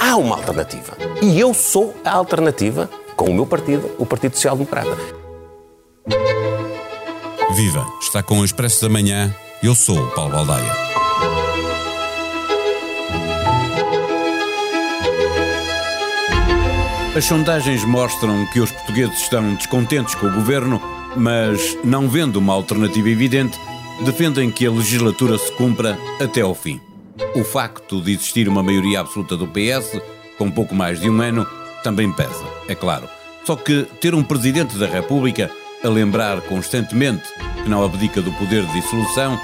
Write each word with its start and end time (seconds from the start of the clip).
Há 0.00 0.16
uma 0.16 0.36
alternativa. 0.36 0.96
E 1.20 1.38
eu 1.38 1.52
sou 1.52 1.94
a 2.02 2.12
alternativa 2.12 2.88
com 3.14 3.26
o 3.26 3.34
meu 3.34 3.44
partido, 3.44 3.94
o 3.98 4.06
Partido 4.06 4.34
Social 4.34 4.56
Democrata. 4.56 4.96
Viva! 7.54 7.86
Está 8.00 8.22
com 8.22 8.40
o 8.40 8.44
Expresso 8.46 8.80
da 8.80 8.88
Manhã. 8.88 9.34
Eu 9.62 9.74
sou 9.74 9.98
o 9.98 10.10
Paulo 10.12 10.32
Baldaia. 10.32 10.72
As 17.14 17.26
sondagens 17.26 17.84
mostram 17.84 18.46
que 18.46 18.58
os 18.58 18.72
portugueses 18.72 19.20
estão 19.20 19.54
descontentes 19.54 20.14
com 20.14 20.28
o 20.28 20.32
governo, 20.32 20.80
mas, 21.14 21.76
não 21.84 22.08
vendo 22.08 22.36
uma 22.36 22.54
alternativa 22.54 23.10
evidente, 23.10 23.60
defendem 24.02 24.50
que 24.50 24.66
a 24.66 24.70
legislatura 24.70 25.38
se 25.38 25.52
cumpra 25.52 25.98
até 26.20 26.40
ao 26.40 26.54
fim. 26.54 26.80
O 27.34 27.44
facto 27.44 28.00
de 28.00 28.12
existir 28.12 28.48
uma 28.48 28.62
maioria 28.62 29.00
absoluta 29.00 29.36
do 29.36 29.46
PS, 29.46 30.00
com 30.36 30.50
pouco 30.50 30.74
mais 30.74 31.00
de 31.00 31.08
um 31.08 31.20
ano, 31.20 31.46
também 31.82 32.10
pesa, 32.12 32.44
é 32.68 32.74
claro. 32.74 33.08
Só 33.44 33.54
que 33.54 33.86
ter 34.00 34.14
um 34.14 34.22
Presidente 34.22 34.76
da 34.76 34.86
República 34.86 35.50
a 35.84 35.88
lembrar 35.88 36.40
constantemente 36.42 37.24
que 37.62 37.68
não 37.68 37.84
abdica 37.84 38.22
do 38.22 38.32
poder 38.32 38.64
de 38.64 38.80
dissolução, 38.80 39.38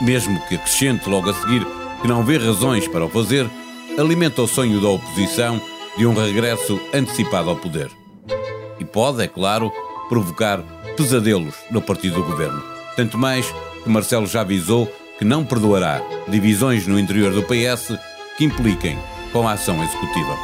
mesmo 0.00 0.40
que 0.48 0.56
acrescente 0.56 1.08
logo 1.08 1.30
a 1.30 1.34
seguir 1.34 1.64
que 2.02 2.08
não 2.08 2.24
vê 2.24 2.36
razões 2.36 2.86
para 2.88 3.04
o 3.04 3.08
fazer, 3.08 3.48
alimenta 3.98 4.42
o 4.42 4.48
sonho 4.48 4.80
da 4.80 4.88
oposição 4.88 5.60
de 5.96 6.04
um 6.06 6.12
regresso 6.12 6.78
antecipado 6.92 7.48
ao 7.48 7.56
poder. 7.56 7.90
E 8.78 8.84
pode, 8.84 9.22
é 9.22 9.28
claro, 9.28 9.72
provocar 10.08 10.58
pesadelos 10.96 11.54
no 11.70 11.80
partido 11.80 12.16
do 12.16 12.24
governo. 12.24 12.62
Tanto 12.96 13.16
mais 13.16 13.46
que 13.84 13.90
Marcelo 13.90 14.26
já 14.26 14.40
avisou 14.40 14.92
que 15.18 15.24
não 15.24 15.44
perdoará 15.44 16.02
divisões 16.28 16.86
no 16.86 16.98
interior 16.98 17.32
do 17.32 17.42
PS 17.42 17.96
que 18.36 18.44
impliquem 18.44 18.98
com 19.32 19.46
a 19.46 19.52
ação 19.52 19.82
executiva. 19.82 20.36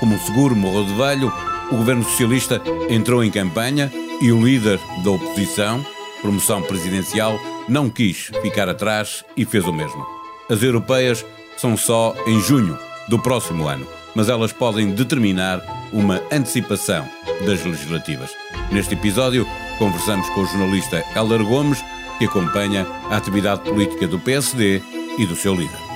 Como 0.00 0.16
o 0.16 0.18
seguro 0.18 0.56
morreu 0.56 0.84
de 0.84 0.94
velho, 0.94 1.32
o 1.70 1.76
governo 1.76 2.02
socialista 2.02 2.60
entrou 2.88 3.22
em 3.22 3.30
campanha 3.30 3.92
e 4.20 4.32
o 4.32 4.44
líder 4.44 4.80
da 5.04 5.10
oposição, 5.10 5.84
promoção 6.20 6.62
presidencial, 6.62 7.38
não 7.68 7.90
quis 7.90 8.30
ficar 8.42 8.68
atrás 8.68 9.24
e 9.36 9.44
fez 9.44 9.64
o 9.64 9.72
mesmo. 9.72 10.04
As 10.48 10.62
europeias 10.62 11.24
são 11.56 11.76
só 11.76 12.14
em 12.26 12.40
junho 12.40 12.78
do 13.08 13.18
próximo 13.18 13.68
ano, 13.68 13.86
mas 14.14 14.28
elas 14.28 14.52
podem 14.52 14.92
determinar 14.92 15.60
uma 15.92 16.20
antecipação 16.32 17.08
das 17.46 17.64
legislativas. 17.64 18.30
Neste 18.70 18.94
episódio, 18.94 19.46
conversamos 19.78 20.28
com 20.30 20.40
o 20.40 20.46
jornalista 20.46 21.04
Helder 21.14 21.44
Gomes, 21.44 21.82
que 22.18 22.24
acompanha 22.24 22.86
a 23.10 23.16
atividade 23.16 23.62
política 23.62 24.06
do 24.06 24.18
PSD 24.18 24.82
e 25.16 25.26
do 25.26 25.36
seu 25.36 25.54
líder. 25.54 25.88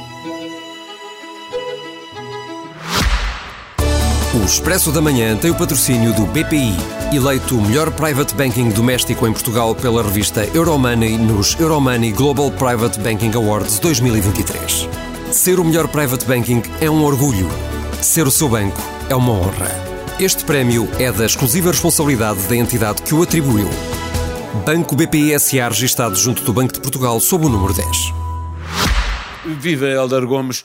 O 4.35 4.45
Expresso 4.45 4.91
da 4.91 5.01
Manhã 5.03 5.37
tem 5.37 5.51
o 5.51 5.55
patrocínio 5.55 6.15
do 6.15 6.25
BPI, 6.25 6.75
eleito 7.15 7.59
o 7.59 7.61
melhor 7.61 7.91
private 7.91 8.35
banking 8.35 8.71
doméstico 8.71 9.27
em 9.27 9.33
Portugal 9.33 9.75
pela 9.75 10.03
revista 10.03 10.49
Euromoney 10.55 11.19
nos 11.19 11.55
Euromoney 11.61 12.13
Global 12.13 12.51
Private 12.51 12.99
Banking 12.99 13.33
Awards 13.35 13.79
2023. 13.79 14.89
Ser 15.31 15.61
o 15.61 15.65
melhor 15.65 15.87
private 15.87 16.25
banking 16.25 16.63
é 16.81 16.91
um 16.91 17.05
orgulho. 17.05 17.49
Ser 18.01 18.27
o 18.27 18.31
seu 18.31 18.49
banco 18.49 18.81
é 19.11 19.15
uma 19.15 19.33
honra. 19.33 19.71
Este 20.19 20.45
prémio 20.45 20.89
é 20.99 21.13
da 21.13 21.27
exclusiva 21.27 21.71
responsabilidade 21.71 22.41
da 22.49 22.57
entidade 22.57 23.03
que 23.03 23.15
o 23.15 23.23
atribuiu. 23.23 23.69
Banco 24.55 24.95
BPI 24.95 25.41
SA 25.41 25.69
registado 25.69 26.15
junto 26.15 26.45
do 26.45 26.53
Banco 26.53 26.75
de 26.75 26.81
Portugal 26.81 27.19
sob 27.19 27.47
o 27.47 27.49
número 27.49 27.73
10. 27.75 27.89
Viva 29.59 29.87
Helder 29.87 30.27
Gomes. 30.27 30.65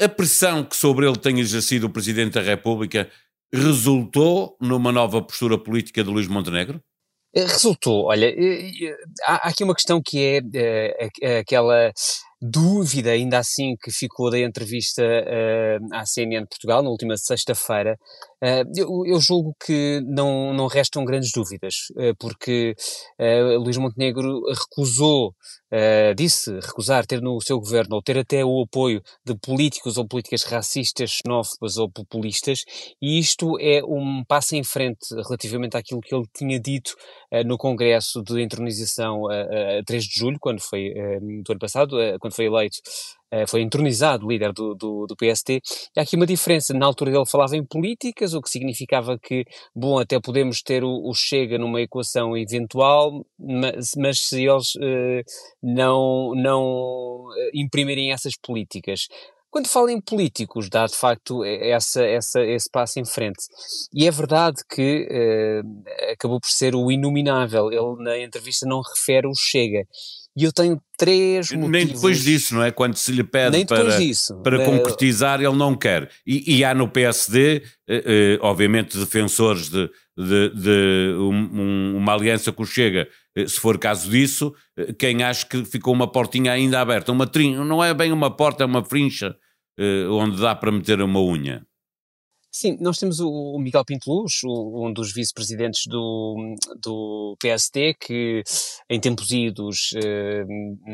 A 0.00 0.08
pressão 0.08 0.64
que 0.64 0.74
sobre 0.74 1.06
ele 1.06 1.18
tem 1.18 1.38
exercido 1.38 1.86
o 1.86 1.90
Presidente 1.90 2.32
da 2.32 2.40
República 2.40 3.08
resultou 3.52 4.56
numa 4.60 4.90
nova 4.90 5.20
postura 5.22 5.58
política 5.58 6.02
de 6.02 6.10
Luís 6.10 6.26
Montenegro? 6.26 6.80
Eh, 7.34 7.44
resultou, 7.44 8.06
olha, 8.06 8.26
eh, 8.26 8.70
eh, 8.82 8.96
há 9.26 9.48
aqui 9.48 9.62
uma 9.62 9.74
questão 9.74 10.00
que 10.02 10.42
é 10.54 11.38
aquela 11.38 11.92
dúvida, 12.40 13.10
ainda 13.10 13.38
assim, 13.38 13.74
que 13.82 13.90
ficou 13.90 14.30
da 14.30 14.38
entrevista 14.38 15.02
à 15.92 16.04
CNN 16.04 16.46
Portugal, 16.46 16.82
na 16.82 16.90
última 16.90 17.16
sexta-feira, 17.16 17.96
eu, 18.76 19.04
eu, 19.06 19.20
julgo 19.20 19.54
que 19.64 20.00
não, 20.04 20.52
não 20.52 20.66
restam 20.66 21.04
grandes 21.04 21.32
dúvidas, 21.32 21.74
porque 22.18 22.74
Luís 23.58 23.78
Montenegro 23.78 24.42
recusou 24.52 25.32
uh, 25.72 26.14
disse 26.14 26.52
recusar 26.60 27.06
ter 27.06 27.20
no 27.20 27.40
seu 27.40 27.58
governo 27.58 27.96
ou 27.96 28.02
ter 28.02 28.18
até 28.18 28.44
o 28.44 28.62
apoio 28.62 29.02
de 29.24 29.34
políticos 29.36 29.96
ou 29.96 30.06
políticas 30.06 30.42
racistas, 30.44 31.18
xenófobas 31.22 31.76
ou 31.76 31.90
populistas, 31.90 32.64
e 33.00 33.18
isto 33.18 33.58
é 33.60 33.82
um 33.84 34.24
passo 34.26 34.54
em 34.56 34.64
frente 34.64 35.06
relativamente 35.14 35.76
àquilo 35.76 36.00
que 36.00 36.14
ele 36.14 36.26
tinha 36.34 36.60
dito 36.60 36.94
uh, 37.25 37.25
no 37.44 37.58
Congresso 37.58 38.22
de 38.22 38.40
entronização 38.42 39.22
uh, 39.24 39.80
a 39.80 39.84
3 39.84 40.04
de 40.04 40.18
julho, 40.18 40.38
quando 40.40 40.60
foi, 40.60 40.92
do 41.42 41.52
ano 41.52 41.60
passado, 41.60 41.96
quando 42.20 42.34
foi 42.34 42.46
eleito 42.46 42.78
eh, 43.30 43.44
foi 43.46 43.60
entronizado 43.60 44.28
líder 44.28 44.52
do, 44.52 44.74
do, 44.74 45.06
do, 45.06 45.16
PST. 45.16 45.60
Há 45.96 46.02
aqui 46.02 46.14
uma 46.14 46.26
diferença. 46.26 46.72
Na 46.72 46.86
altura 46.86 47.10
ele 47.10 47.26
falava 47.26 47.56
em 47.56 47.64
políticas, 47.64 48.34
o 48.34 48.40
que 48.40 48.48
significava 48.48 49.18
que, 49.18 49.44
bom, 49.74 49.98
até 49.98 50.20
podemos 50.20 50.62
ter 50.62 50.84
o, 50.84 51.08
o 51.08 51.12
Chega 51.12 51.58
numa 51.58 51.80
equação 51.80 52.36
eventual, 52.36 53.26
mas, 53.38 53.92
mas 53.96 54.20
se 54.28 54.44
eles 54.44 54.74
não, 55.62 56.34
não 56.36 57.26
eh, 57.36 57.50
imprimirem 57.54 58.12
essas 58.12 58.34
políticas. 58.36 59.08
Quando 59.56 59.68
fala 59.68 59.90
em 59.90 60.02
políticos, 60.02 60.68
dá 60.68 60.84
de 60.84 60.94
facto 60.94 61.42
essa, 61.42 62.04
essa, 62.04 62.44
esse 62.44 62.68
passo 62.70 63.00
em 63.00 63.06
frente. 63.06 63.38
E 63.90 64.06
é 64.06 64.10
verdade 64.10 64.58
que 64.68 65.08
uh, 65.10 66.12
acabou 66.12 66.38
por 66.38 66.50
ser 66.50 66.74
o 66.74 66.92
inominável. 66.92 67.72
Ele, 67.72 68.04
na 68.04 68.18
entrevista, 68.18 68.66
não 68.68 68.82
refere 68.82 69.26
o 69.26 69.34
Chega. 69.34 69.86
E 70.36 70.44
eu 70.44 70.52
tenho 70.52 70.78
três 70.98 71.50
motivos. 71.52 71.70
Nem 71.70 71.86
depois 71.86 72.22
disso, 72.22 72.54
não 72.54 72.64
é? 72.64 72.70
Quando 72.70 72.96
se 72.96 73.10
lhe 73.10 73.24
pede 73.24 73.64
para, 73.64 73.96
disso, 73.96 74.38
para 74.42 74.62
é... 74.62 74.64
concretizar, 74.66 75.40
ele 75.40 75.56
não 75.56 75.74
quer. 75.74 76.10
E, 76.26 76.58
e 76.58 76.62
há 76.62 76.74
no 76.74 76.86
PSD, 76.86 77.62
eh, 77.88 78.02
eh, 78.04 78.38
obviamente, 78.42 78.98
defensores 78.98 79.70
de, 79.70 79.90
de, 80.18 80.50
de 80.50 81.14
um, 81.18 81.96
uma 81.96 82.12
aliança 82.12 82.52
com 82.52 82.62
o 82.62 82.66
Chega, 82.66 83.08
eh, 83.34 83.46
se 83.46 83.58
for 83.58 83.78
caso 83.78 84.10
disso, 84.10 84.54
eh, 84.76 84.92
quem 84.92 85.22
acha 85.22 85.46
que 85.46 85.64
ficou 85.64 85.94
uma 85.94 86.12
portinha 86.12 86.52
ainda 86.52 86.78
aberta. 86.78 87.10
Uma 87.10 87.26
trin... 87.26 87.54
Não 87.56 87.82
é 87.82 87.94
bem 87.94 88.12
uma 88.12 88.30
porta, 88.30 88.62
é 88.62 88.66
uma 88.66 88.84
frincha 88.84 89.28
eh, 89.28 89.45
onde 90.10 90.40
dá 90.40 90.54
para 90.54 90.72
meter 90.72 91.00
uma 91.02 91.20
unha. 91.20 91.66
Sim, 92.58 92.78
nós 92.80 92.96
temos 92.96 93.20
o, 93.20 93.58
Miguel 93.58 93.84
Pinto 93.84 94.10
Luz, 94.10 94.40
um 94.42 94.90
dos 94.90 95.12
vice-presidentes 95.12 95.82
do, 95.86 96.56
do 96.82 97.36
que 97.38 98.42
em 98.88 98.98
tempos 98.98 99.30
idos 99.30 99.90
eh, 99.94 100.42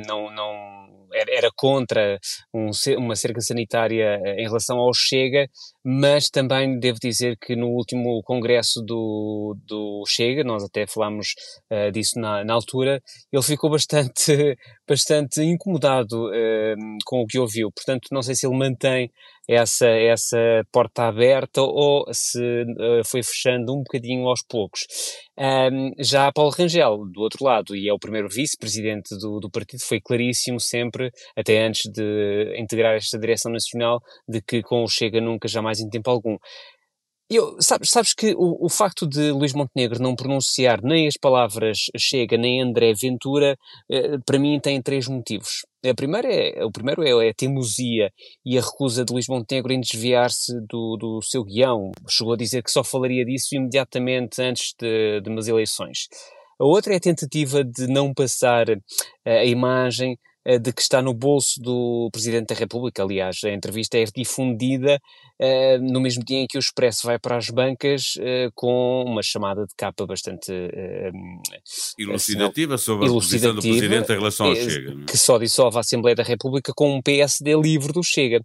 não, 0.08 0.28
não 0.34 1.08
era, 1.12 1.50
contra 1.54 2.18
um, 2.52 2.70
uma 2.98 3.14
cerca 3.14 3.40
sanitária 3.40 4.20
em 4.36 4.42
relação 4.42 4.78
ao 4.78 4.92
Chega, 4.92 5.48
mas 5.84 6.30
também 6.30 6.78
devo 6.78 6.98
dizer 7.00 7.36
que 7.36 7.56
no 7.56 7.68
último 7.68 8.22
congresso 8.22 8.80
do, 8.80 9.56
do 9.66 10.04
Chega, 10.06 10.44
nós 10.44 10.62
até 10.62 10.86
falámos 10.86 11.34
uh, 11.70 11.90
disso 11.90 12.20
na, 12.20 12.44
na, 12.44 12.54
altura, 12.54 13.02
ele 13.32 13.42
ficou 13.42 13.70
bastante, 13.70 14.56
bastante 14.88 15.42
incomodado 15.42 16.28
uh, 16.28 16.76
com 17.04 17.22
o 17.22 17.26
que 17.26 17.38
ouviu. 17.38 17.70
Portanto, 17.72 18.08
não 18.12 18.22
sei 18.22 18.34
se 18.34 18.46
ele 18.46 18.56
mantém 18.56 19.10
essa, 19.48 19.88
essa 19.88 20.38
porta 20.70 21.04
aberta 21.04 21.60
ou 21.62 22.06
se 22.12 22.38
uh, 22.62 23.04
foi 23.04 23.22
fechando 23.22 23.72
um 23.74 23.82
bocadinho 23.82 24.28
aos 24.28 24.42
poucos. 24.42 24.86
Um, 25.38 25.92
já 25.98 26.30
Paulo 26.30 26.50
Rangel, 26.50 27.06
do 27.06 27.20
outro 27.22 27.44
lado, 27.44 27.74
e 27.74 27.88
é 27.88 27.92
o 27.92 27.98
primeiro 27.98 28.28
vice-presidente 28.28 29.16
do, 29.18 29.40
do 29.40 29.50
partido, 29.50 29.80
foi 29.80 30.00
claríssimo 30.00 30.60
sempre, 30.60 31.10
até 31.34 31.64
antes 31.66 31.90
de 31.90 32.54
integrar 32.58 32.94
esta 32.94 33.18
direção 33.18 33.50
nacional, 33.50 34.00
de 34.28 34.42
que 34.42 34.62
com 34.62 34.84
o 34.84 34.88
Chega 34.88 35.20
nunca 35.20 35.48
jamais 35.48 35.72
mais 35.72 35.80
em 35.80 35.88
tempo 35.88 36.10
algum. 36.10 36.36
Eu, 37.30 37.56
sabes, 37.60 37.90
sabes 37.90 38.12
que 38.12 38.34
o, 38.34 38.66
o, 38.66 38.68
facto 38.68 39.06
de 39.06 39.30
Luís 39.30 39.54
Montenegro 39.54 40.02
não 40.02 40.14
pronunciar 40.14 40.82
nem 40.82 41.06
as 41.06 41.16
palavras 41.16 41.86
Chega 41.96 42.36
nem 42.36 42.60
André 42.60 42.92
Ventura, 42.92 43.56
eh, 43.90 44.18
para 44.26 44.38
mim 44.38 44.60
tem 44.60 44.82
três 44.82 45.08
motivos. 45.08 45.64
A 45.84 45.94
primeira 45.94 46.28
é, 46.28 46.62
o 46.64 46.70
primeiro 46.70 47.02
é, 47.02 47.26
é 47.26 47.30
a 47.30 47.34
teimosia 47.34 48.12
e 48.44 48.58
a 48.58 48.60
recusa 48.60 49.04
de 49.04 49.12
Luís 49.12 49.28
Montenegro 49.28 49.72
em 49.72 49.80
desviar-se 49.80 50.52
do, 50.68 50.96
do 50.98 51.22
seu 51.22 51.42
guião. 51.42 51.90
Chegou 52.08 52.34
a 52.34 52.36
dizer 52.36 52.62
que 52.62 52.70
só 52.70 52.84
falaria 52.84 53.24
disso 53.24 53.54
imediatamente 53.54 54.42
antes 54.42 54.74
de, 54.78 55.20
de 55.22 55.30
umas 55.30 55.48
eleições. 55.48 56.08
A 56.60 56.64
outra 56.64 56.92
é 56.92 56.96
a 56.96 57.00
tentativa 57.00 57.64
de 57.64 57.86
não 57.86 58.12
passar 58.12 58.68
eh, 58.68 58.78
a 59.24 59.44
imagem 59.44 60.18
de 60.44 60.72
que 60.72 60.82
está 60.82 61.00
no 61.00 61.14
bolso 61.14 61.60
do 61.60 62.08
Presidente 62.12 62.48
da 62.48 62.54
República. 62.54 63.02
Aliás, 63.02 63.38
a 63.44 63.50
entrevista 63.50 63.98
é 63.98 64.04
difundida 64.04 65.00
uh, 65.40 65.78
no 65.80 66.00
mesmo 66.00 66.24
dia 66.24 66.38
em 66.38 66.46
que 66.46 66.58
o 66.58 66.60
Expresso 66.60 67.06
vai 67.06 67.18
para 67.18 67.36
as 67.36 67.48
bancas 67.50 68.14
com 68.54 69.04
uma 69.06 69.22
chamada 69.22 69.64
de 69.64 69.74
capa 69.76 70.06
bastante 70.06 70.52
elucidativa 71.98 72.76
sobre 72.78 73.06
a 73.06 73.10
posição 73.10 73.54
do 73.54 73.60
Presidente 73.60 74.12
em 74.12 74.16
relação 74.16 74.46
ao 74.46 74.54
Chega. 74.54 75.04
Que 75.06 75.16
só 75.16 75.38
dissolve 75.38 75.76
a 75.76 75.80
Assembleia 75.80 76.16
da 76.16 76.22
República 76.22 76.72
com 76.74 76.96
um 76.96 77.02
PSD 77.02 77.54
livre 77.60 77.92
do 77.92 78.02
Chega. 78.02 78.40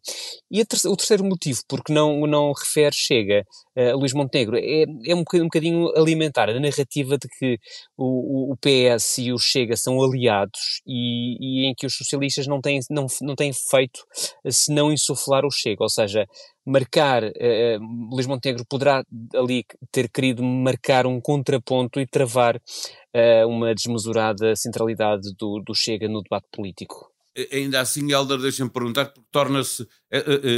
E 0.52 0.64
ter 0.66 0.88
o 0.88 0.96
terceiro 0.96 1.24
motivo, 1.24 1.62
porque 1.68 1.94
não, 1.94 2.26
não 2.28 2.52
refere 2.54 2.96
Chega, 2.96 3.46
Luís 3.94 4.14
Montenegro, 4.14 4.58
é, 4.58 4.86
é 5.06 5.16
um, 5.16 5.20
bocadinho, 5.20 5.44
um 5.44 5.48
bocadinho 5.48 5.90
alimentar 5.96 6.50
a 6.50 6.60
narrativa 6.60 7.18
de 7.18 7.28
que 7.28 7.60
o, 7.96 8.52
o, 8.52 8.58
PS 8.58 9.20
e 9.20 9.32
o 9.32 9.38
Chega 9.38 9.78
são 9.78 10.02
aliados 10.02 10.82
e, 10.86 11.38
e, 11.40 11.66
em 11.66 11.76
que 11.76 11.87
os 11.88 11.98
socialistas 11.98 12.48
não 12.48 12.62
têm, 12.62 12.80
não, 12.90 13.08
não 13.22 13.36
têm 13.36 13.52
feito 13.54 14.06
senão 14.50 14.92
insuflar 14.92 15.46
o 15.46 15.52
Chega, 15.52 15.84
ou 15.84 15.90
seja, 15.90 16.28
marcar, 16.66 17.24
uh, 17.24 18.10
Luís 18.12 18.28
Montenegro 18.28 18.66
poderá 18.70 19.04
ali 19.34 19.66
ter 19.92 20.10
querido 20.10 20.44
marcar 20.44 21.08
um 21.08 21.20
contraponto 21.20 22.00
e 22.00 22.06
travar 22.06 22.58
uh, 22.58 23.48
uma 23.48 23.74
desmesurada 23.74 24.56
centralidade 24.56 25.34
do, 25.38 25.62
do 25.66 25.74
Chega 25.74 26.08
no 26.08 26.22
debate 26.22 26.48
político 26.52 27.12
ainda 27.52 27.82
assim, 27.82 28.12
Helder, 28.12 28.40
deixa-me 28.40 28.72
perguntar, 28.72 29.06
porque 29.06 29.30
torna-se 29.32 29.88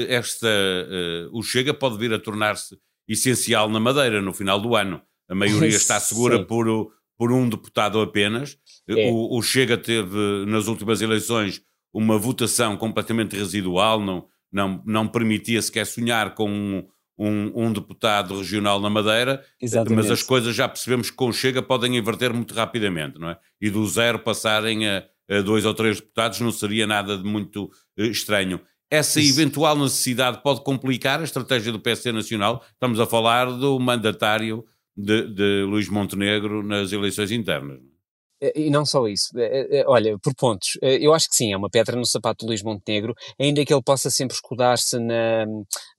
esta. 0.07 0.47
o 1.33 1.43
Chega 1.43 1.73
pode 1.73 1.97
vir 1.97 2.13
a 2.13 2.19
tornar-se 2.19 2.77
essencial 3.05 3.69
na 3.69 3.79
Madeira 3.79 4.21
no 4.21 4.33
final 4.33 4.61
do 4.61 4.75
ano. 4.75 5.01
A 5.27 5.35
maioria 5.35 5.67
está 5.75 5.99
segura 5.99 6.45
por, 6.45 6.67
por 7.19 7.33
um 7.33 7.49
deputado 7.49 7.99
apenas. 7.99 8.57
É. 8.87 9.11
O, 9.11 9.37
o, 9.37 9.41
Chega 9.41 9.77
teve, 9.77 10.45
nas 10.47 10.67
últimas 10.67 11.01
eleições, 11.01 11.61
uma 11.93 12.17
votação 12.17 12.77
completamente 12.77 13.35
residual, 13.35 13.99
não, 13.99 14.25
não, 14.49 14.81
não 14.85 15.05
permitia 15.05 15.61
sequer 15.61 15.85
sonhar 15.85 16.33
com 16.33 16.49
um, 16.49 16.87
um, 17.17 17.65
um 17.65 17.73
deputado 17.73 18.37
regional 18.37 18.79
na 18.79 18.89
Madeira, 18.89 19.43
Exatamente. 19.61 19.95
mas 19.97 20.09
as 20.09 20.23
coisas 20.23 20.55
já 20.55 20.65
percebemos 20.69 21.09
que 21.09 21.17
com 21.17 21.27
o 21.27 21.33
Chega 21.33 21.61
podem 21.61 21.97
inverter 21.97 22.33
muito 22.33 22.53
rapidamente, 22.53 23.19
não 23.19 23.31
é? 23.31 23.37
E 23.59 23.69
do 23.69 23.85
zero 23.85 24.19
passarem 24.19 24.87
a, 24.87 25.03
a 25.29 25.41
dois 25.41 25.65
ou 25.65 25.73
três 25.73 25.99
deputados 25.99 26.39
não 26.39 26.53
seria 26.53 26.87
nada 26.87 27.17
de 27.17 27.25
muito 27.25 27.65
uh, 27.97 28.03
estranho 28.03 28.61
essa 28.91 29.21
eventual 29.21 29.77
necessidade 29.77 30.41
pode 30.41 30.63
complicar 30.63 31.19
a 31.19 31.23
estratégia 31.23 31.71
do 31.71 31.79
PSD 31.79 32.11
Nacional. 32.11 32.65
Estamos 32.73 32.99
a 32.99 33.05
falar 33.05 33.45
do 33.45 33.79
mandatário 33.79 34.65
de, 34.99 35.33
de 35.33 35.63
Luís 35.63 35.89
Montenegro 35.89 36.61
nas 36.61 36.91
eleições 36.91 37.31
internas. 37.31 37.79
E 38.55 38.69
não 38.69 38.85
só 38.85 39.05
isso, 39.05 39.37
é, 39.37 39.79
é, 39.79 39.83
olha, 39.85 40.17
por 40.17 40.33
pontos, 40.33 40.77
eu 40.81 41.13
acho 41.13 41.27
que 41.27 41.35
sim, 41.35 41.51
é 41.51 41.57
uma 41.57 41.69
pedra 41.69 41.97
no 41.97 42.05
sapato 42.05 42.45
de 42.45 42.49
Luís 42.49 42.63
Montenegro, 42.63 43.13
ainda 43.37 43.65
que 43.65 43.73
ele 43.73 43.83
possa 43.83 44.09
sempre 44.09 44.33
escudar-se 44.33 44.97
na, 44.97 45.45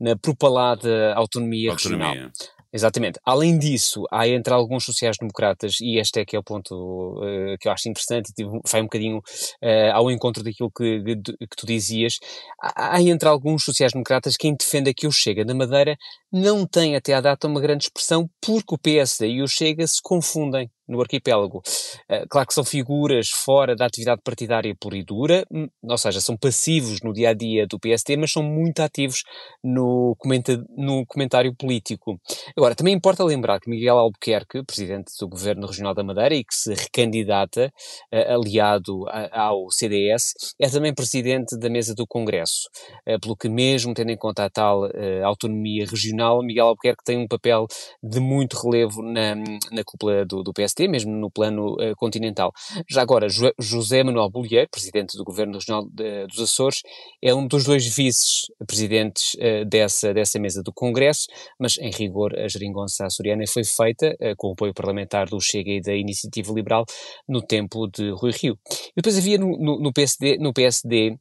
na 0.00 0.16
propalada 0.16 1.12
autonomia, 1.14 1.72
autonomia. 1.72 2.08
regional. 2.08 2.32
Exatamente. 2.72 3.18
Além 3.24 3.58
disso, 3.58 4.04
há 4.12 4.28
entre 4.28 4.54
alguns 4.54 4.84
sociais-democratas, 4.84 5.80
e 5.80 5.98
este 5.98 6.20
é 6.20 6.24
que 6.24 6.36
é 6.36 6.38
o 6.38 6.42
ponto 6.42 6.74
uh, 6.74 7.58
que 7.58 7.66
eu 7.66 7.72
acho 7.72 7.88
interessante, 7.88 8.32
e 8.38 8.44
vai 8.44 8.80
um 8.80 8.84
bocadinho 8.84 9.18
uh, 9.18 9.92
ao 9.92 10.10
encontro 10.10 10.42
daquilo 10.44 10.70
que, 10.70 11.02
que, 11.24 11.56
tu 11.56 11.66
dizias, 11.66 12.18
há, 12.60 12.96
há 12.96 13.02
entre 13.02 13.28
alguns 13.28 13.64
sociais-democratas 13.64 14.36
quem 14.36 14.54
defende 14.54 14.94
que 14.94 15.06
o 15.06 15.12
Chega 15.12 15.44
da 15.44 15.54
Madeira 15.54 15.96
não 16.32 16.64
tem 16.64 16.94
até 16.94 17.12
à 17.14 17.20
data 17.20 17.48
uma 17.48 17.60
grande 17.60 17.84
expressão 17.84 18.30
porque 18.40 18.74
o 18.74 18.78
PSD 18.78 19.28
e 19.28 19.42
o 19.42 19.48
Chega 19.48 19.84
se 19.86 20.00
confundem 20.00 20.70
no 20.90 21.00
arquipélago. 21.00 21.58
Uh, 22.10 22.26
claro 22.28 22.46
que 22.46 22.54
são 22.54 22.64
figuras 22.64 23.28
fora 23.28 23.76
da 23.76 23.86
atividade 23.86 24.20
partidária 24.22 24.74
pura 24.78 24.96
e 24.96 25.04
dura, 25.04 25.46
hum, 25.50 25.68
ou 25.82 25.96
seja, 25.96 26.20
são 26.20 26.36
passivos 26.36 27.00
no 27.02 27.12
dia 27.12 27.30
a 27.30 27.34
dia 27.34 27.66
do 27.66 27.78
PSD, 27.78 28.16
mas 28.16 28.32
são 28.32 28.42
muito 28.42 28.80
ativos 28.80 29.22
no, 29.62 30.16
comenta 30.18 30.62
no 30.76 31.06
comentário 31.06 31.54
político. 31.54 32.20
Agora, 32.56 32.74
também 32.74 32.94
importa 32.94 33.22
lembrar 33.24 33.60
que 33.60 33.70
Miguel 33.70 33.98
Albuquerque, 33.98 34.64
presidente 34.64 35.12
do 35.20 35.28
Governo 35.28 35.66
Regional 35.66 35.94
da 35.94 36.02
Madeira 36.02 36.34
e 36.34 36.44
que 36.44 36.54
se 36.54 36.74
recandidata, 36.74 37.72
uh, 38.12 38.34
aliado 38.34 39.04
ao 39.30 39.70
CDS, 39.70 40.32
é 40.60 40.68
também 40.68 40.92
presidente 40.92 41.56
da 41.56 41.70
mesa 41.70 41.94
do 41.94 42.06
Congresso, 42.06 42.68
uh, 43.08 43.20
pelo 43.20 43.36
que, 43.36 43.48
mesmo 43.48 43.94
tendo 43.94 44.10
em 44.10 44.16
conta 44.16 44.44
a 44.44 44.50
tal 44.50 44.90
autonomia 45.24 45.86
regional, 45.86 46.42
Miguel 46.42 46.66
Albuquerque 46.66 47.04
tem 47.04 47.18
um 47.18 47.28
papel 47.28 47.66
de 48.02 48.18
muito 48.18 48.56
relevo 48.56 49.02
na, 49.02 49.34
na 49.34 49.84
cúpula 49.84 50.24
do, 50.24 50.42
do 50.42 50.52
PSD 50.80 50.88
mesmo 50.88 51.12
no 51.12 51.30
plano 51.30 51.74
uh, 51.74 51.94
continental. 51.96 52.52
Já 52.88 53.02
agora, 53.02 53.28
jo 53.28 53.52
José 53.58 54.02
Manuel 54.02 54.30
Bolieiro, 54.30 54.68
presidente 54.70 55.16
do 55.16 55.24
Governo 55.24 55.54
Regional 55.54 55.86
de, 55.90 56.26
dos 56.26 56.40
Açores, 56.40 56.82
é 57.22 57.34
um 57.34 57.46
dos 57.46 57.64
dois 57.64 57.86
vice-presidentes 57.86 59.34
uh, 59.34 59.64
dessa, 59.66 60.14
dessa 60.14 60.38
mesa 60.38 60.62
do 60.62 60.72
Congresso, 60.72 61.26
mas 61.58 61.76
em 61.78 61.90
rigor 61.90 62.38
a 62.38 62.48
geringonça 62.48 63.06
açoriana 63.06 63.44
foi 63.46 63.64
feita 63.64 64.16
uh, 64.20 64.34
com 64.36 64.48
o 64.48 64.52
apoio 64.52 64.72
parlamentar 64.72 65.28
do 65.28 65.40
Chega 65.40 65.70
e 65.70 65.80
da 65.80 65.94
Iniciativa 65.94 66.52
Liberal 66.52 66.84
no 67.28 67.42
tempo 67.42 67.86
de 67.86 68.10
Rui 68.10 68.32
Rio. 68.32 68.58
E 68.70 68.92
depois 68.96 69.18
havia 69.18 69.38
no, 69.38 69.58
no, 69.58 69.80
no 69.80 69.92
PSD, 69.92 70.38
no 70.38 70.52
PSD 70.52 71.16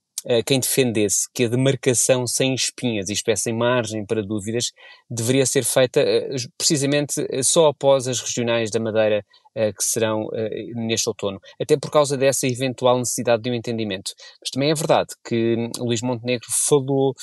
quem 0.46 0.60
defendesse 0.60 1.28
que 1.34 1.46
a 1.46 1.48
demarcação 1.48 2.28
sem 2.28 2.54
espinhas, 2.54 3.10
isto 3.10 3.30
é, 3.30 3.36
sem 3.36 3.54
margem 3.54 4.06
para 4.06 4.22
dúvidas, 4.22 4.72
deveria 5.10 5.46
ser 5.46 5.64
feita 5.64 6.04
precisamente 6.58 7.26
só 7.44 7.68
após 7.68 8.08
as 8.08 8.20
regionais 8.20 8.70
da 8.70 8.80
Madeira 8.80 9.24
que 9.56 9.84
serão 9.84 10.28
neste 10.76 11.10
outono, 11.10 11.40
até 11.60 11.76
por 11.76 11.92
causa 11.92 12.16
dessa 12.16 12.48
eventual 12.48 12.98
necessidade 13.00 13.42
de 13.42 13.50
um 13.50 13.54
entendimento. 13.54 14.12
Mas 14.40 14.52
também 14.52 14.72
é 14.72 14.76
verdade 14.76 15.10
que 15.26 15.56
hum, 15.58 15.70
Luís 15.80 16.02
Montenegro 16.02 16.48
falou 16.50 17.14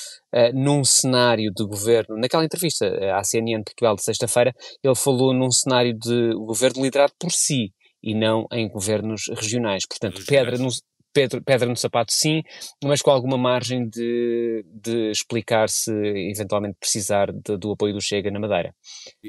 num 0.53 0.83
cenário 0.83 1.51
de 1.55 1.65
governo, 1.65 2.17
naquela 2.17 2.45
entrevista 2.45 2.85
à 3.15 3.23
CNN 3.23 3.59
de 3.59 3.65
Portugal 3.65 3.95
de 3.95 4.03
sexta-feira, 4.03 4.53
ele 4.83 4.95
falou 4.95 5.33
num 5.33 5.49
cenário 5.49 5.97
de 5.97 6.33
governo 6.33 6.83
liderado 6.83 7.13
por 7.19 7.31
si, 7.31 7.71
e 8.01 8.13
não 8.13 8.45
em 8.51 8.69
governos 8.69 9.23
regionais. 9.35 9.83
Portanto, 9.87 10.23
pedra 10.25 10.57
no, 10.57 10.69
pedra, 11.45 11.67
no 11.67 11.75
sapato, 11.75 12.13
sim, 12.13 12.43
mas 12.83 13.01
com 13.01 13.11
alguma 13.11 13.37
margem 13.37 13.87
de, 13.87 14.65
de 14.71 15.11
explicar 15.11 15.69
se 15.69 15.91
eventualmente 16.31 16.77
precisar 16.79 17.31
de, 17.31 17.57
do 17.57 17.71
apoio 17.71 17.93
do 17.93 18.01
Chega 18.01 18.29
na 18.31 18.39
Madeira. 18.39 18.73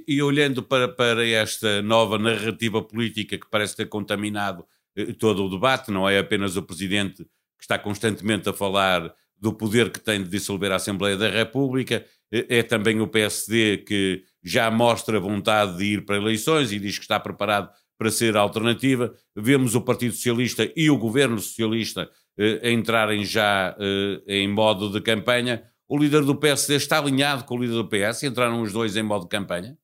E, 0.07 0.23
olhando 0.23 0.63
para, 0.63 0.89
para 0.89 1.27
esta 1.27 1.83
nova 1.83 2.19
narrativa 2.19 2.83
política 2.83 3.39
que 3.39 3.51
parece 3.51 3.77
ter 3.77 3.87
contaminado 3.87 4.65
eh, 4.97 5.13
todo 5.13 5.45
o 5.45 5.51
debate, 5.51 5.91
não 5.91 6.09
é 6.09 6.19
apenas 6.19 6.57
o 6.57 6.63
Presidente 6.63 7.25
que 7.25 7.65
está 7.65 7.79
constantemente 7.79 8.49
a 8.49 8.53
falar 8.53 9.13
do 9.41 9.53
poder 9.53 9.91
que 9.91 10.01
tem 10.01 10.23
de 10.23 10.29
dissolver 10.29 10.73
a 10.73 10.77
Assembleia 10.77 11.17
da 11.17 11.29
República, 11.29 12.05
é, 12.33 12.59
é 12.59 12.63
também 12.63 13.01
o 13.01 13.09
PSD 13.09 13.79
que 13.79 14.25
já 14.43 14.71
mostra 14.71 15.21
vontade 15.21 15.79
de 15.79 15.85
ir 15.85 16.05
para 16.05 16.17
eleições 16.17 16.73
e 16.73 16.79
diz 16.79 16.97
que 16.99 17.05
está 17.05 17.19
preparado 17.19 17.71
para 17.99 18.11
ser 18.11 18.37
alternativa. 18.37 19.13
Vemos 19.37 19.75
o 19.75 19.81
Partido 19.81 20.15
Socialista 20.15 20.71
e 20.77 20.89
o 20.89 20.97
Governo 20.97 21.39
Socialista 21.39 22.09
eh, 22.39 22.71
entrarem 22.71 23.25
já 23.25 23.77
eh, 23.79 24.23
em 24.27 24.49
modo 24.49 24.91
de 24.91 25.01
campanha. 25.01 25.65
O 25.89 25.99
líder 25.99 26.23
do 26.25 26.37
PSD 26.37 26.77
está 26.77 26.99
alinhado 26.99 27.45
com 27.45 27.57
o 27.57 27.61
líder 27.61 27.75
do 27.75 27.89
PS? 27.89 28.23
Entraram 28.23 28.63
os 28.63 28.73
dois 28.73 28.97
em 28.97 29.03
modo 29.03 29.25
de 29.25 29.29
campanha? 29.29 29.77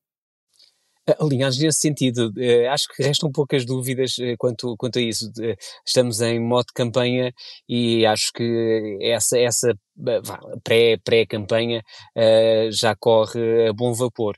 Alinhados 1.18 1.58
nesse 1.58 1.80
sentido. 1.80 2.32
Uh, 2.37 2.70
acho 2.70 2.88
que 2.88 3.02
restam 3.02 3.30
poucas 3.30 3.64
dúvidas 3.64 4.16
uh, 4.18 4.37
quanto, 4.38 4.76
quanto 4.76 4.99
a 4.99 5.02
isso. 5.02 5.30
Estamos 5.87 6.20
em 6.20 6.40
modo 6.40 6.66
de 6.66 6.73
campanha 6.73 7.32
e 7.68 8.06
acho 8.06 8.32
que 8.32 8.99
essa, 9.02 9.38
essa 9.38 9.75
pré-campanha 10.64 11.82
pré 12.12 12.70
já 12.73 12.96
corre 12.96 13.68
a 13.68 13.73
bom 13.73 13.92
vapor. 13.92 14.37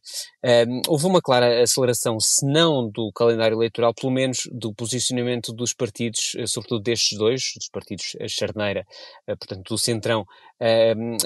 houve 0.87 1.07
uma 1.07 1.23
clara 1.23 1.63
aceleração, 1.63 2.21
se 2.21 2.45
não 2.45 2.91
do 2.91 3.11
calendário 3.13 3.57
eleitoral, 3.57 3.95
pelo 3.95 4.13
menos 4.13 4.49
do 4.53 4.75
posicionamento 4.75 5.55
dos 5.55 5.73
partidos, 5.73 6.37
sobretudo 6.47 6.83
destes 6.83 7.17
dois, 7.17 7.53
dos 7.57 7.69
partidos 7.71 8.17
Charneira, 8.29 8.85
portanto 9.27 9.71
do 9.71 9.79
Centrão, 9.79 10.27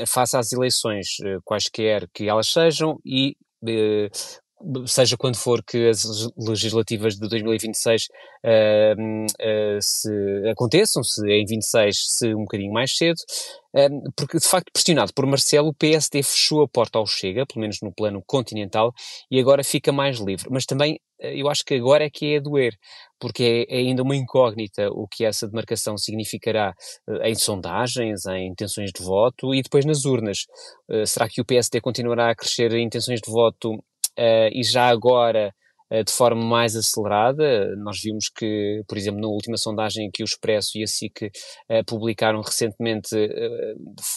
face 0.06 0.36
às 0.36 0.52
eleições, 0.52 1.16
quaisquer 1.44 2.08
que 2.14 2.28
elas 2.28 2.46
sejam, 2.52 3.00
e 3.04 3.36
seja 4.86 5.16
quando 5.16 5.36
for 5.36 5.62
que 5.62 5.88
as 5.88 6.04
legislativas 6.36 7.14
de 7.14 7.28
2026 7.28 8.08
uh, 8.44 9.26
uh, 9.26 9.80
se 9.80 10.10
aconteçam, 10.50 11.02
se 11.02 11.26
em 11.30 11.44
26, 11.46 11.96
se 11.96 12.34
um 12.34 12.42
bocadinho 12.42 12.72
mais 12.72 12.96
cedo, 12.96 13.18
uh, 13.74 14.12
porque 14.16 14.38
de 14.38 14.46
facto 14.46 14.70
pressionado 14.72 15.12
por 15.14 15.26
Marcelo, 15.26 15.68
o 15.68 15.74
PSD 15.74 16.22
fechou 16.22 16.62
a 16.62 16.68
porta 16.68 16.98
ao 16.98 17.06
Chega, 17.06 17.46
pelo 17.46 17.60
menos 17.60 17.78
no 17.82 17.92
plano 17.92 18.22
continental, 18.26 18.92
e 19.30 19.40
agora 19.40 19.64
fica 19.64 19.92
mais 19.92 20.18
livre. 20.18 20.48
Mas 20.50 20.64
também 20.66 21.00
eh, 21.20 21.40
eu 21.40 21.48
acho 21.48 21.64
que 21.64 21.74
agora 21.74 22.04
é 22.04 22.10
que 22.10 22.34
é 22.34 22.38
a 22.38 22.40
doer, 22.40 22.74
porque 23.18 23.66
é, 23.68 23.76
é, 23.76 23.78
ainda 23.78 24.02
uma 24.02 24.16
incógnita 24.16 24.88
o 24.90 25.06
que 25.06 25.24
essa 25.24 25.46
demarcação 25.46 25.96
significará 25.98 26.74
eh, 27.08 27.30
em 27.30 27.34
sondagens, 27.34 28.26
em 28.26 28.48
intenções 28.48 28.90
de 28.92 29.02
voto 29.02 29.54
e 29.54 29.62
depois 29.62 29.84
nas 29.84 30.04
urnas. 30.04 30.46
Uh, 30.88 31.06
será 31.06 31.28
que 31.28 31.40
o 31.40 31.44
PSD 31.44 31.80
continuará 31.80 32.30
a 32.30 32.34
crescer 32.34 32.72
em 32.72 32.84
intenções 32.84 33.20
de 33.20 33.30
voto 33.30 33.78
e 34.52 34.62
já 34.62 34.88
agora 34.88 35.54
de 36.06 36.12
forma 36.12 36.44
mais 36.44 36.76
acelerada. 36.76 37.74
Nós 37.76 38.00
vimos 38.00 38.28
que, 38.28 38.82
por 38.86 38.96
exemplo, 38.96 39.20
na 39.20 39.26
última 39.26 39.56
sondagem 39.56 40.10
que 40.12 40.22
o 40.22 40.24
Expresso 40.24 40.78
e 40.78 40.84
a 40.84 40.86
SIC 40.86 41.30
publicaram 41.86 42.40
recentemente, 42.40 43.08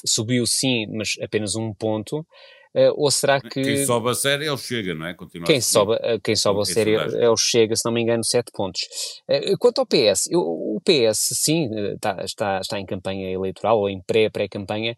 subiu 0.05 0.45
sim, 0.45 0.86
mas 0.95 1.13
apenas 1.22 1.55
um 1.55 1.74
ponto. 1.74 2.25
Uh, 2.75 2.91
ou 2.95 3.11
será 3.11 3.39
que. 3.39 3.61
Quem 3.61 3.85
sobe 3.85 4.09
a 4.09 4.15
série 4.15 4.47
é 4.47 4.51
o 4.51 4.57
Chega, 4.57 4.95
não 4.95 5.05
é? 5.05 5.13
Continua 5.13 5.45
quem, 5.45 5.61
sobe, 5.61 5.93
uh, 5.93 6.19
quem 6.23 6.35
sobe 6.35 6.61
a 6.61 6.65
série 6.65 6.95
é 6.95 7.29
o 7.29 7.37
Chega, 7.37 7.75
se 7.75 7.85
não 7.85 7.91
me 7.91 8.01
engano, 8.01 8.23
7 8.23 8.51
pontos. 8.51 8.81
Uh, 9.29 9.55
quanto 9.59 9.79
ao 9.79 9.85
PS, 9.85 10.27
eu, 10.31 10.39
o 10.41 10.81
PS, 10.83 11.29
sim, 11.33 11.69
está, 11.93 12.23
está, 12.23 12.59
está 12.59 12.79
em 12.79 12.85
campanha 12.85 13.29
eleitoral 13.29 13.79
ou 13.79 13.89
em 13.89 14.01
pré-pré-campanha, 14.01 14.95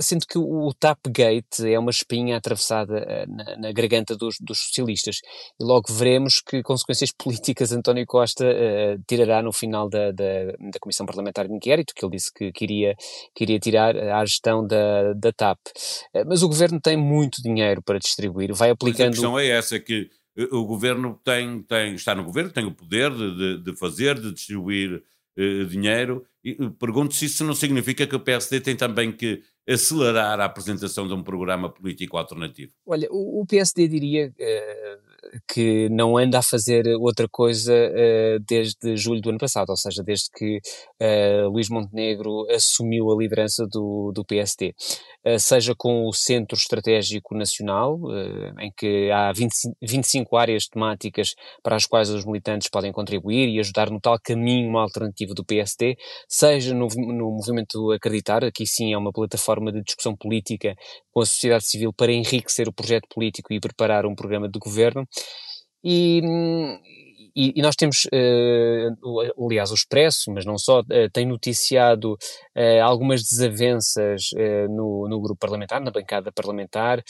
sendo 0.00 0.26
que 0.26 0.38
o 0.38 0.72
Tapgate 0.78 1.68
é 1.68 1.78
uma 1.78 1.90
espinha 1.90 2.36
atravessada 2.36 3.26
na, 3.28 3.56
na 3.56 3.72
garganta 3.72 4.16
dos, 4.16 4.36
dos, 4.40 4.58
socialistas. 4.66 5.16
E 5.60 5.64
logo 5.64 5.92
veremos 5.92 6.40
que 6.40 6.62
consequências 6.62 7.10
políticas 7.18 7.72
António 7.72 8.06
Costa 8.06 8.44
tirará 9.08 9.42
no 9.42 9.52
final 9.52 9.88
da, 9.88 10.12
da, 10.12 10.44
da, 10.70 10.78
Comissão 10.80 11.04
Parlamentar 11.04 11.48
de 11.48 11.54
Inquérito, 11.54 11.92
que 11.94 12.04
ele 12.04 12.12
disse 12.12 12.32
que 12.32 12.52
queria, 12.52 12.94
queria 13.34 13.58
tirar 13.58 13.96
à 13.96 14.24
gestão 14.24 14.64
da, 14.64 15.12
da 15.14 15.32
TAP. 15.32 15.58
mas 16.26 16.42
o 16.42 16.48
governo 16.48 16.80
tem 16.80 16.91
tem 16.92 16.96
muito 16.96 17.42
dinheiro 17.42 17.82
para 17.82 17.98
distribuir, 17.98 18.54
vai 18.54 18.70
aplicando. 18.70 19.08
Mas 19.08 19.08
a 19.08 19.10
questão 19.10 19.38
é 19.38 19.48
essa, 19.48 19.80
que 19.80 20.10
eh, 20.36 20.48
o 20.52 20.64
governo 20.64 21.18
tem, 21.24 21.62
tem, 21.62 21.94
está 21.94 22.14
no 22.14 22.24
governo, 22.24 22.50
tem 22.50 22.64
o 22.64 22.74
poder 22.74 23.10
de, 23.10 23.58
de, 23.62 23.76
fazer, 23.76 24.18
de 24.18 24.32
distribuir 24.32 25.02
uh, 25.38 25.66
dinheiro. 25.66 26.24
E 26.44 26.52
eh, 26.52 26.70
pergunto 26.78 27.14
se 27.14 27.26
isso 27.26 27.44
não 27.44 27.54
significa 27.54 28.06
que 28.06 28.16
o 28.16 28.20
PSD 28.20 28.60
tem 28.60 28.76
também 28.76 29.10
que 29.12 29.42
acelerar 29.68 30.40
a 30.40 30.44
apresentação 30.44 31.06
de 31.06 31.14
um 31.14 31.22
programa 31.22 31.68
político 31.68 32.16
alternativo. 32.16 32.72
Olha, 32.86 33.08
o, 33.10 33.42
o 33.42 33.46
PSD 33.46 33.88
diria. 33.88 34.32
Uh 34.38 35.11
que 35.48 35.88
não 35.88 36.16
anda 36.16 36.38
a 36.38 36.42
fazer 36.42 36.86
outra 37.00 37.26
coisa 37.28 37.72
uh, 37.72 38.44
desde 38.46 38.96
julho 38.96 39.20
do 39.20 39.30
ano 39.30 39.38
passado, 39.38 39.70
ou 39.70 39.76
seja, 39.76 40.02
desde 40.02 40.30
que 40.34 40.58
uh, 41.00 41.48
Luís 41.48 41.68
Montenegro 41.68 42.46
assumiu 42.50 43.10
a 43.10 43.16
liderança 43.16 43.66
do, 43.66 44.12
do 44.14 44.24
PSD. 44.24 44.74
Uh, 45.24 45.32
eh, 45.32 45.38
seja 45.38 45.74
com 45.76 46.06
o 46.06 46.12
Centro 46.12 46.56
Estratégico 46.56 47.34
Nacional, 47.34 47.98
em 48.60 48.70
que 48.76 49.10
há 49.10 49.32
20, 49.32 49.52
25 49.80 50.36
áreas 50.36 50.66
temáticas 50.66 51.34
para 51.62 51.76
as 51.76 51.86
quais 51.86 52.10
os 52.10 52.24
militantes 52.24 52.68
podem 52.68 52.92
contribuir 52.92 53.48
e 53.48 53.60
ajudar 53.60 53.88
no 53.90 54.00
tal 54.00 54.18
caminho 54.22 54.68
uma 54.68 54.82
alternativa 54.82 55.32
do 55.32 55.44
PSD, 55.44 55.96
seja 56.28 56.74
no, 56.74 56.88
no 56.88 57.30
movimento 57.30 57.92
Acreditar, 57.92 58.44
aqui 58.44 58.66
sim 58.66 58.92
é 58.92 58.98
uma 58.98 59.12
plataforma 59.12 59.72
de 59.72 59.82
discussão 59.82 60.16
política 60.16 60.74
com 61.12 61.20
a 61.20 61.26
sociedade 61.26 61.64
civil 61.64 61.92
para 61.92 62.12
enriquecer 62.12 62.68
o 62.68 62.72
projeto 62.72 63.06
político 63.08 63.52
e 63.52 63.60
preparar 63.60 64.06
um 64.06 64.14
programa 64.14 64.48
de 64.48 64.58
governo. 64.58 65.06
E, 65.84 66.20
e, 67.34 67.54
e, 67.56 67.62
nós 67.62 67.74
temos, 67.74 68.04
uh, 68.06 69.46
aliás, 69.46 69.70
o 69.70 69.74
Expresso, 69.74 70.30
mas 70.30 70.44
não 70.44 70.58
só, 70.58 70.80
uh, 70.80 71.10
tem 71.12 71.26
noticiado 71.26 72.12
uh, 72.12 72.82
algumas 72.82 73.22
desavenças 73.22 74.30
no, 74.70 75.08
no 75.08 75.20
grupo 75.20 75.38
parlamentar, 75.40 75.80
na 75.80 75.90
bancada 75.90 76.30
parlamentar. 76.30 77.02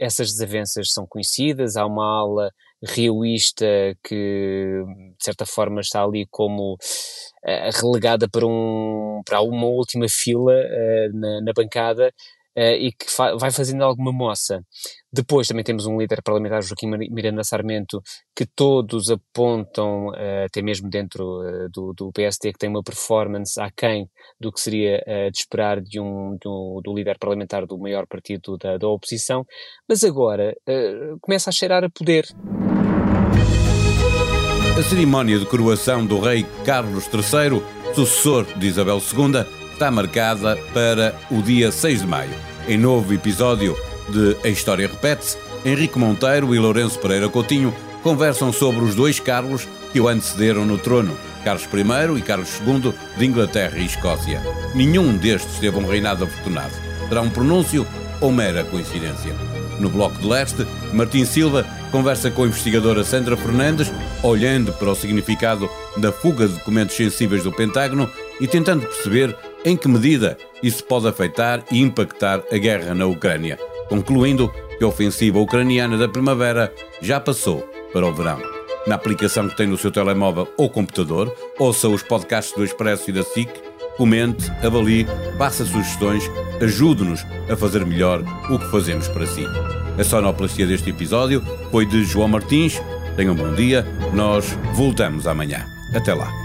essas 0.00 0.32
desavenças 0.32 0.92
são 0.92 1.06
conhecidas, 1.06 1.76
há 1.76 1.86
uma 1.86 2.20
ala 2.20 2.50
rioísta 2.82 3.66
que, 4.02 4.82
de 5.18 5.24
certa 5.24 5.44
forma, 5.44 5.80
está 5.80 6.02
ali 6.02 6.26
como 6.30 6.78
relegada 7.80 8.28
para, 8.28 8.46
um, 8.46 9.22
para 9.24 9.40
uma 9.42 9.66
última 9.66 10.06
fila 10.08 10.52
na, 11.12 11.40
na 11.42 11.52
bancada 11.54 12.12
uh, 12.56 12.76
e 12.78 12.92
que 12.92 13.10
fa 13.10 13.36
vai 13.36 13.50
fazendo 13.50 13.82
alguma 13.82 14.12
moça. 14.12 14.62
Depois 15.12 15.48
também 15.48 15.64
temos 15.64 15.86
um 15.86 15.98
líder 15.98 16.22
parlamentar, 16.22 16.62
Joaquim 16.62 16.88
Miranda 17.10 17.42
Sarmento, 17.42 18.00
que 18.34 18.46
todos 18.46 19.10
apontam, 19.10 20.08
uh, 20.08 20.44
até 20.46 20.62
mesmo 20.62 20.88
dentro 20.88 21.40
uh, 21.40 21.68
do, 21.72 21.92
do 21.92 22.12
PSD, 22.12 22.52
que 22.52 22.58
tem 22.58 22.70
uma 22.70 22.82
performance 22.82 23.60
aquém 23.60 24.08
do 24.40 24.52
que 24.52 24.60
seria 24.60 25.02
de 25.30 25.38
esperar 25.38 25.80
de 25.80 26.00
um, 26.00 26.36
do 26.40 26.94
líder 26.94 27.18
parlamentar 27.18 27.66
do 27.66 27.78
maior 27.78 28.06
partido 28.06 28.56
da, 28.56 28.78
da 28.78 28.88
oposição, 28.88 29.44
mas 29.88 30.02
agora 30.02 30.54
começa 31.20 31.50
a 31.50 31.52
cheirar 31.52 31.84
a 31.84 31.90
poder. 31.90 32.26
A 34.78 34.82
cerimónia 34.82 35.38
de 35.38 35.44
coroação 35.44 36.06
do 36.06 36.18
rei 36.18 36.46
Carlos 36.64 37.06
III, 37.12 37.62
sucessor 37.94 38.46
de 38.56 38.66
Isabel 38.66 38.96
II, 38.96 39.59
está 39.80 39.90
marcada 39.90 40.58
para 40.74 41.14
o 41.30 41.40
dia 41.40 41.72
6 41.72 42.02
de 42.02 42.06
maio. 42.06 42.34
Em 42.68 42.76
novo 42.76 43.14
episódio 43.14 43.74
de 44.10 44.36
A 44.44 44.48
História 44.48 44.86
Repete-se, 44.86 45.38
Henrique 45.64 45.98
Monteiro 45.98 46.54
e 46.54 46.58
Lourenço 46.58 46.98
Pereira 46.98 47.30
Coutinho 47.30 47.74
conversam 48.02 48.52
sobre 48.52 48.84
os 48.84 48.94
dois 48.94 49.18
Carlos 49.18 49.66
que 49.90 49.98
o 49.98 50.06
antecederam 50.06 50.66
no 50.66 50.76
trono, 50.76 51.16
Carlos 51.42 51.64
I 51.64 52.18
e 52.18 52.20
Carlos 52.20 52.60
II 52.60 52.92
de 53.16 53.24
Inglaterra 53.24 53.78
e 53.78 53.86
Escócia. 53.86 54.42
Nenhum 54.74 55.16
destes 55.16 55.58
teve 55.58 55.78
um 55.78 55.88
reinado 55.88 56.24
afortunado. 56.24 56.74
Será 57.08 57.22
um 57.22 57.30
pronúncio 57.30 57.86
ou 58.20 58.30
mera 58.30 58.62
coincidência? 58.64 59.34
No 59.78 59.88
Bloco 59.88 60.20
de 60.20 60.28
Leste, 60.28 60.66
Martim 60.92 61.24
Silva 61.24 61.66
conversa 61.90 62.30
com 62.30 62.44
a 62.44 62.48
investigadora 62.48 63.02
Sandra 63.02 63.34
Fernandes, 63.34 63.90
olhando 64.22 64.74
para 64.74 64.90
o 64.90 64.94
significado 64.94 65.70
da 65.96 66.12
fuga 66.12 66.46
de 66.46 66.52
documentos 66.52 66.94
sensíveis 66.94 67.42
do 67.42 67.50
Pentágono 67.50 68.10
e 68.38 68.46
tentando 68.46 68.86
perceber 68.86 69.34
em 69.64 69.76
que 69.76 69.88
medida 69.88 70.36
isso 70.62 70.84
pode 70.84 71.06
afetar 71.08 71.62
e 71.70 71.80
impactar 71.80 72.42
a 72.50 72.56
guerra 72.56 72.94
na 72.94 73.06
Ucrânia, 73.06 73.58
concluindo 73.88 74.52
que 74.78 74.84
a 74.84 74.88
ofensiva 74.88 75.38
ucraniana 75.38 75.98
da 75.98 76.08
primavera 76.08 76.72
já 77.00 77.20
passou 77.20 77.60
para 77.92 78.06
o 78.06 78.14
verão. 78.14 78.40
Na 78.86 78.94
aplicação 78.94 79.48
que 79.48 79.56
tem 79.56 79.66
no 79.66 79.76
seu 79.76 79.90
telemóvel 79.90 80.48
ou 80.56 80.70
computador, 80.70 81.34
ouça 81.58 81.88
os 81.88 82.02
podcasts 82.02 82.54
do 82.56 82.64
Expresso 82.64 83.10
e 83.10 83.12
da 83.12 83.22
SIC, 83.22 83.50
comente, 83.96 84.50
avalie, 84.64 85.06
faça 85.36 85.64
sugestões, 85.64 86.24
ajude-nos 86.62 87.24
a 87.50 87.56
fazer 87.56 87.84
melhor 87.84 88.22
o 88.50 88.58
que 88.58 88.70
fazemos 88.70 89.06
para 89.08 89.26
si. 89.26 89.44
A 89.98 90.04
sonoplastia 90.04 90.66
deste 90.66 90.88
episódio 90.88 91.42
foi 91.70 91.84
de 91.84 92.04
João 92.04 92.28
Martins. 92.28 92.80
Tenham 93.16 93.34
um 93.34 93.36
bom 93.36 93.52
dia, 93.54 93.86
nós 94.14 94.46
voltamos 94.72 95.26
amanhã. 95.26 95.66
Até 95.94 96.14
lá. 96.14 96.39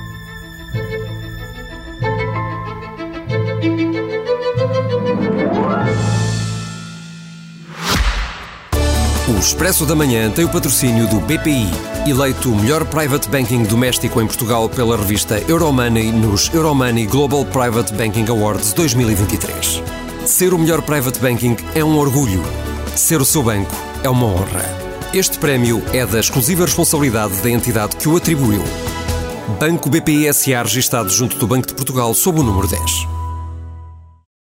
O 9.36 9.40
Expresso 9.40 9.86
da 9.86 9.94
Manhã 9.94 10.32
tem 10.32 10.46
o 10.46 10.50
patrocínio 10.50 11.08
do 11.10 11.20
BPI, 11.20 11.70
eleito 12.08 12.50
o 12.50 12.56
melhor 12.56 12.86
private 12.86 13.28
banking 13.28 13.64
doméstico 13.64 14.22
em 14.22 14.26
Portugal 14.26 14.70
pela 14.70 14.96
revista 14.96 15.44
Euromoney 15.50 16.10
nos 16.10 16.50
Euromoney 16.54 17.06
Global 17.06 17.44
Private 17.44 17.94
Banking 17.94 18.26
Awards 18.30 18.72
2023. 18.72 19.84
Ser 20.26 20.54
o 20.54 20.58
melhor 20.58 20.82
private 20.84 21.20
banking 21.20 21.58
é 21.76 21.84
um 21.84 21.98
orgulho. 21.98 22.42
Ser 22.96 23.20
o 23.20 23.26
seu 23.26 23.44
banco 23.44 23.76
é 24.04 24.10
uma 24.10 24.26
honra. 24.26 24.64
Este 25.14 25.38
prémio 25.38 25.84
é 25.92 26.06
da 26.06 26.22
exclusiva 26.22 26.64
responsabilidade 26.64 27.36
da 27.42 27.50
entidade 27.50 27.98
que 27.98 28.08
o 28.08 28.16
atribuiu. 28.16 28.64
Banco 29.60 29.90
BPI 29.90 30.34
SA 30.34 30.64
registado 30.64 31.10
junto 31.10 31.38
do 31.38 31.46
Banco 31.46 31.68
de 31.68 31.74
Portugal 31.74 32.14
sob 32.14 32.40
o 32.40 32.44
número 32.44 32.70
10. 32.70 33.15